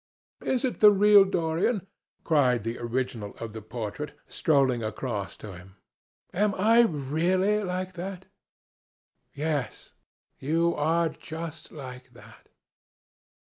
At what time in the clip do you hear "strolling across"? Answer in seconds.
4.27-5.37